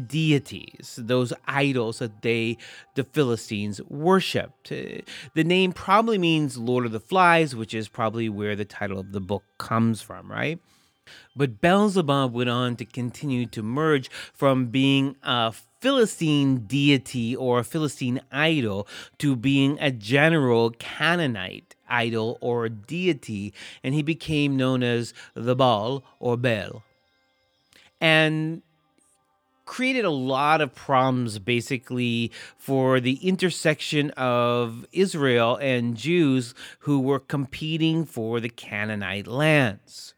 [0.06, 2.58] deities, those idols that they,
[2.96, 4.68] the Philistines, worshipped.
[4.68, 5.04] The
[5.44, 9.20] name probably means Lord of the Flies, which is probably where the title of the
[9.20, 10.58] book comes from, right?
[11.34, 17.64] But Beelzebub went on to continue to merge from being a Philistine deity or a
[17.64, 18.88] Philistine idol
[19.18, 23.52] to being a general Canaanite idol or deity,
[23.84, 26.82] and he became known as the Baal or Bel.
[28.00, 28.62] And
[29.66, 37.18] created a lot of problems basically for the intersection of Israel and Jews who were
[37.18, 40.14] competing for the Canaanite lands.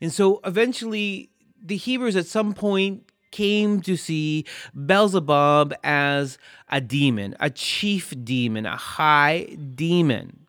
[0.00, 1.30] And so eventually
[1.62, 4.44] the Hebrews at some point came to see
[4.86, 6.38] Beelzebub as
[6.70, 9.44] a demon, a chief demon, a high
[9.74, 10.46] demon.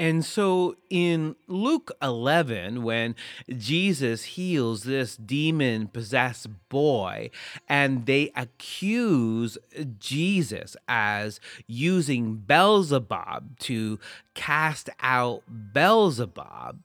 [0.00, 3.14] And so in Luke 11, when
[3.54, 7.30] Jesus heals this demon possessed boy,
[7.68, 9.58] and they accuse
[9.98, 13.98] Jesus as using Beelzebub to
[14.32, 15.42] cast out
[15.74, 16.78] Beelzebub,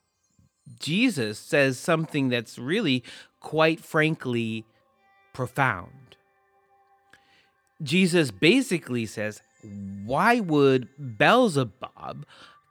[0.80, 3.04] Jesus says something that's really,
[3.40, 4.66] quite frankly,
[5.34, 6.16] profound.
[7.82, 9.42] Jesus basically says,
[10.06, 12.26] Why would Beelzebub?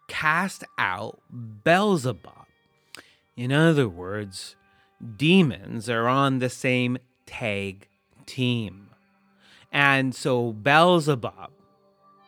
[0.08, 1.20] cast out
[1.64, 2.46] Beelzebub.
[3.36, 4.54] In other words,
[5.16, 7.88] demons are on the same tag
[8.26, 8.90] team.
[9.72, 11.50] And so Beelzebub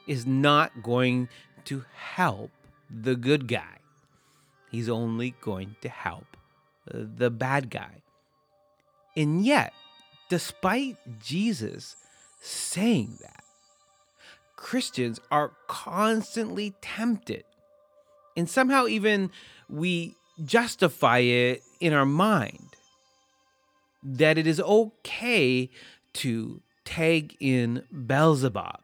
[0.07, 1.29] is not going
[1.67, 2.51] to help
[2.91, 3.79] the good guy.
[4.77, 6.37] He's only going to help
[6.93, 8.03] uh, the bad guy.
[9.17, 9.73] And yet,
[10.29, 11.97] despite Jesus
[12.43, 13.43] saying that,
[14.55, 17.45] Christians are constantly tempted
[18.37, 19.31] and somehow even
[19.71, 20.15] we
[20.45, 22.77] justify it in our mind
[24.03, 25.71] that it is okay
[26.13, 28.81] to tag in Beelzebub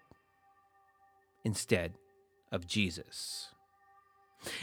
[1.45, 1.93] instead
[2.51, 3.52] of Jesus.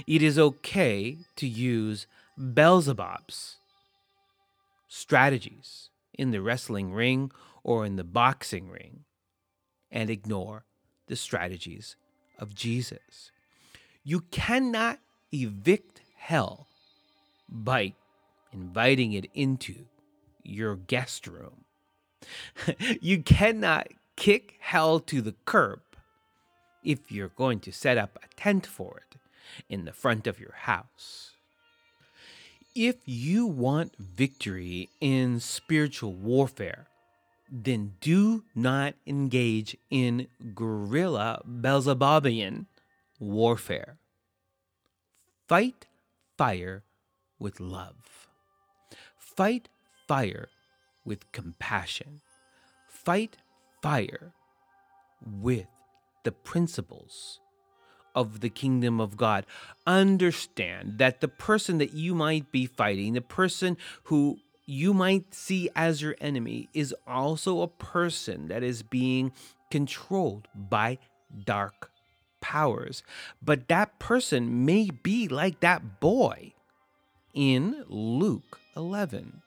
[0.07, 2.07] It is okay to use
[2.37, 3.57] Beelzebub's
[4.87, 7.31] strategies in the wrestling ring
[7.63, 9.05] or in the boxing ring
[9.91, 10.65] and ignore
[11.07, 11.95] the strategies
[12.37, 13.31] of Jesus.
[14.03, 14.99] You cannot
[15.33, 16.67] evict hell
[17.47, 17.93] by
[18.51, 19.75] inviting it into
[20.43, 21.65] your guest room.
[23.01, 25.81] you cannot kick hell to the curb
[26.83, 29.18] if you're going to set up a tent for it
[29.69, 31.31] in the front of your house.
[32.75, 36.87] If you want victory in spiritual warfare,
[37.51, 42.67] then do not engage in guerrilla Beelzebubian
[43.19, 43.97] warfare.
[45.47, 45.87] Fight
[46.37, 46.83] fire
[47.39, 48.27] with love.
[49.17, 49.67] Fight
[50.07, 50.49] fire
[51.03, 52.21] with compassion.
[52.87, 53.37] Fight
[53.81, 54.31] fire
[55.25, 55.67] with
[56.23, 57.39] the principles
[58.15, 59.45] of the kingdom of God.
[59.85, 65.69] Understand that the person that you might be fighting, the person who you might see
[65.75, 69.31] as your enemy, is also a person that is being
[69.71, 70.97] controlled by
[71.45, 71.91] dark
[72.41, 73.03] powers.
[73.41, 76.53] But that person may be like that boy
[77.33, 79.41] in Luke 11.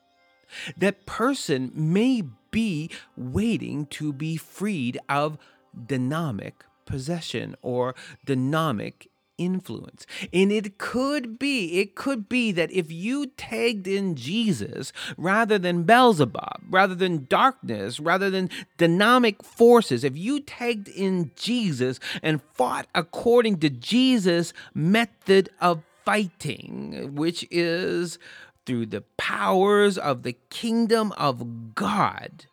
[0.77, 5.39] That person may be waiting to be freed of
[5.87, 9.09] demonic possession or demonic
[9.39, 10.07] influence.
[10.33, 15.85] And it could be, it could be that if you tagged in Jesus rather than
[15.85, 22.87] Beelzebub, rather than darkness, rather than demonic forces, if you tagged in Jesus and fought
[22.95, 28.19] according to Jesus' method of fighting, which is
[28.65, 32.47] through the powers of the kingdom of God,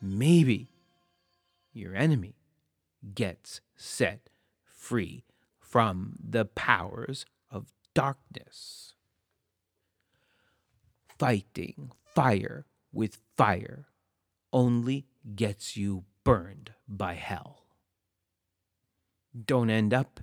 [0.00, 0.68] maybe
[1.72, 2.34] your enemy
[3.14, 4.30] gets set
[4.64, 5.24] free
[5.60, 8.94] from the powers of darkness.
[11.18, 13.86] Fighting fire with fire
[14.52, 17.64] only gets you burned by hell.
[19.46, 20.20] Don't end up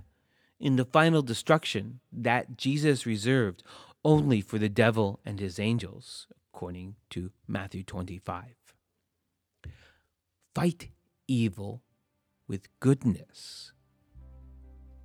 [0.58, 3.62] in the final destruction that Jesus reserved
[4.04, 8.44] only for the devil and his angels, according to Matthew 25.
[10.54, 10.88] Fight
[11.28, 11.82] evil
[12.52, 13.72] with goodness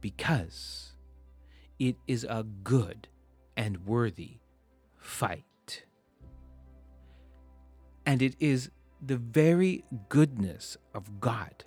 [0.02, 0.92] because
[1.80, 3.08] it is a good
[3.56, 4.40] and worthy
[4.98, 5.86] fight.
[8.06, 8.70] And it is
[9.02, 11.64] the very goodness of God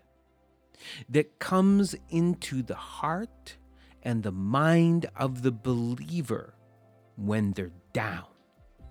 [1.08, 3.56] that comes into the heart
[4.02, 6.56] and the mind of the believer
[7.16, 8.28] when they're down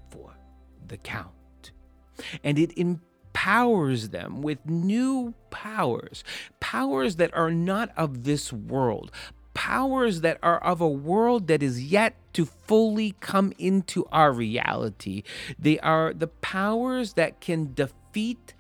[0.10, 0.34] for
[0.88, 1.72] the count.
[2.44, 6.24] And it empowers them with new powers,
[6.70, 9.12] powers that are not of this world,
[9.56, 15.24] powers that are of a world that is yet to fully come into our reality.
[15.58, 18.54] They are the powers that can defeat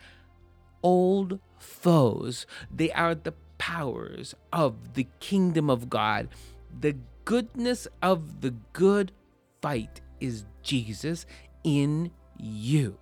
[0.81, 2.47] old foes.
[2.75, 6.29] They are the powers of the kingdom of God.
[6.79, 6.95] The
[7.25, 9.11] goodness of the good
[9.61, 11.27] fight is Jesus
[11.63, 12.97] in you.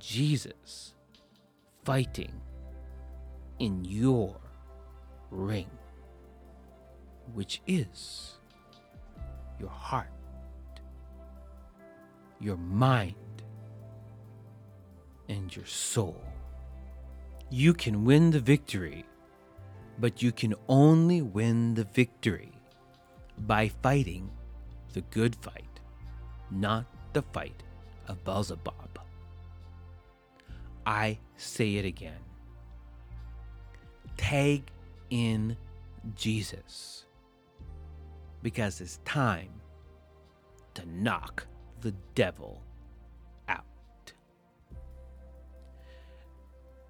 [0.00, 0.94] Jesus
[1.84, 2.32] fighting
[3.60, 4.34] in your
[5.30, 5.70] ring,
[7.34, 8.38] which is
[9.60, 10.10] your heart,
[12.40, 13.14] your mind,
[15.28, 16.20] and your soul.
[17.50, 19.04] You can win the victory,
[19.98, 22.52] but you can only win the victory
[23.38, 24.30] by fighting
[24.94, 25.80] the good fight,
[26.50, 27.62] not the fight
[28.08, 28.98] of Beelzebub.
[30.86, 32.29] I say it again.
[34.20, 34.70] Tag
[35.08, 35.56] in
[36.14, 37.06] Jesus
[38.42, 39.48] because it's time
[40.74, 41.46] to knock
[41.80, 42.62] the devil
[43.48, 43.64] out.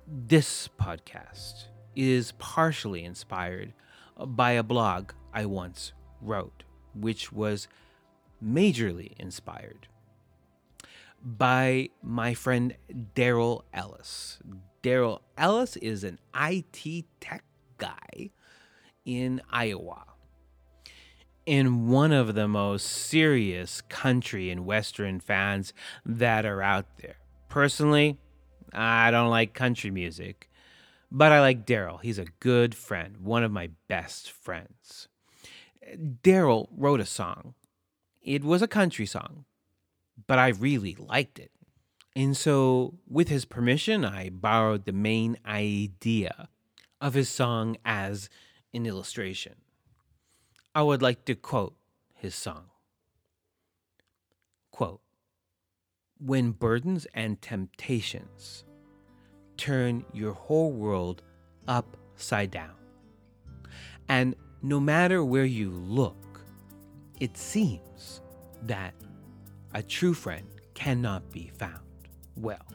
[0.08, 3.74] This podcast is partially inspired
[4.18, 6.64] by a blog I once wrote,
[6.94, 7.68] which was
[8.44, 9.86] majorly inspired
[11.22, 12.74] by my friend
[13.14, 14.40] Daryl Ellis.
[14.82, 17.44] Daryl Ellis is an IT tech
[17.78, 18.30] guy
[19.04, 20.04] in Iowa.
[21.46, 25.72] In one of the most serious country and Western fans
[26.06, 27.16] that are out there.
[27.48, 28.18] Personally,
[28.72, 30.48] I don't like country music,
[31.10, 32.00] but I like Daryl.
[32.00, 35.08] He's a good friend, one of my best friends.
[35.96, 37.54] Daryl wrote a song.
[38.22, 39.44] It was a country song,
[40.26, 41.50] but I really liked it.
[42.16, 46.48] And so, with his permission, I borrowed the main idea
[47.00, 48.28] of his song as
[48.74, 49.54] an illustration.
[50.74, 51.76] I would like to quote
[52.14, 52.64] his song.
[54.72, 55.00] Quote
[56.18, 58.64] When burdens and temptations
[59.56, 61.22] turn your whole world
[61.68, 62.74] upside down,
[64.08, 66.40] and no matter where you look,
[67.20, 68.20] it seems
[68.62, 68.94] that
[69.74, 71.89] a true friend cannot be found.
[72.36, 72.66] Well,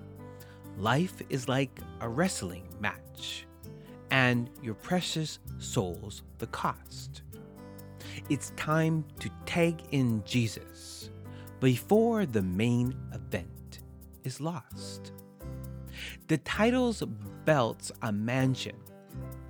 [0.77, 3.45] life is like a wrestling match,
[4.11, 7.23] and your precious soul's the cost.
[8.29, 11.09] It's time to tag in Jesus
[11.59, 13.79] before the main event
[14.23, 15.11] is lost.
[16.27, 17.03] The title's
[17.45, 18.75] belts a mansion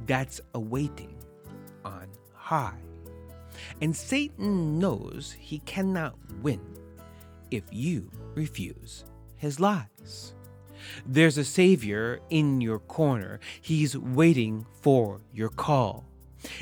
[0.05, 1.15] that's awaiting
[1.83, 2.77] on high.
[3.81, 6.61] And Satan knows he cannot win
[7.51, 9.05] if you refuse
[9.37, 9.59] his
[11.05, 13.39] There's a Savior in your corner.
[13.61, 16.05] He's waiting for your call.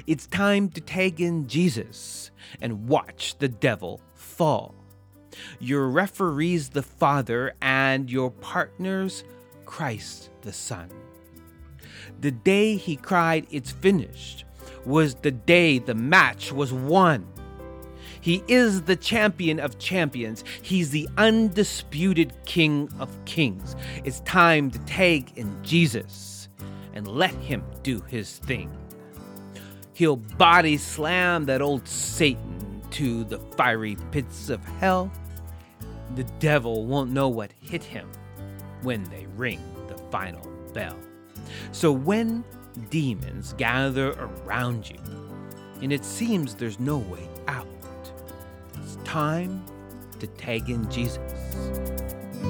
[0.07, 2.31] It's time to tag in Jesus
[2.61, 4.75] and watch the devil fall.
[5.59, 9.23] Your referee's the Father and your partner's
[9.65, 10.89] Christ the Son.
[12.19, 14.45] The day he cried, It's finished,
[14.85, 17.27] was the day the match was won.
[18.23, 20.45] He is the champion of champions.
[20.61, 23.75] He's the undisputed king of kings.
[24.05, 26.47] It's time to tag in Jesus
[26.93, 28.71] and let him do his thing.
[29.91, 35.11] He'll body slam that old Satan to the fiery pits of hell.
[36.15, 38.09] The devil won't know what hit him
[38.83, 39.59] when they ring
[39.89, 40.97] the final bell.
[41.73, 42.45] So when
[42.89, 44.99] demons gather around you
[45.81, 47.67] and it seems there's no way out,
[49.13, 49.63] time
[50.19, 51.19] to tag in Jesus.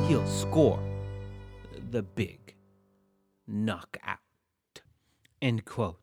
[0.08, 0.80] He'll score
[1.92, 2.56] the big
[3.46, 4.20] knockout.
[5.42, 6.00] End quote.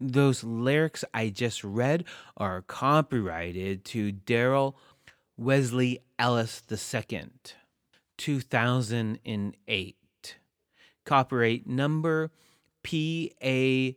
[0.00, 2.06] Those lyrics I just read
[2.38, 4.72] are copyrighted to Daryl
[5.36, 7.28] Wesley Ellis II,
[8.16, 9.96] 2008.
[11.04, 12.30] Copyright number
[12.82, 13.92] PAU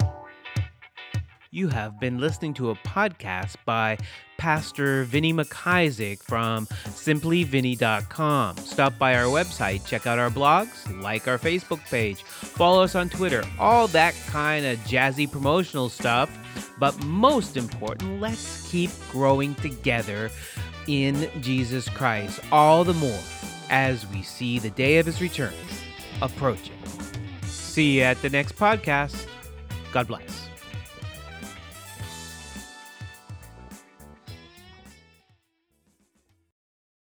[1.54, 3.98] You have been listening to a podcast by
[4.38, 8.58] Pastor Vinny McIsaac from simplyvinny.com.
[8.58, 13.10] Stop by our website, check out our blogs, like our Facebook page, follow us on
[13.10, 16.30] Twitter, all that kind of jazzy promotional stuff.
[16.80, 20.32] But most important, let's keep growing together
[20.88, 23.20] in Jesus Christ, all the more
[23.70, 25.54] as we see the day of his return
[26.22, 26.81] approaching.
[27.72, 29.28] See you at the next podcast.
[29.94, 30.51] God bless.